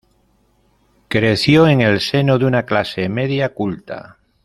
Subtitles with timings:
[1.09, 4.17] Creció en el seno de una clase media culta.